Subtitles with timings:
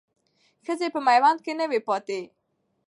[0.65, 2.19] ښځې په میوند کې نه وې پاتې.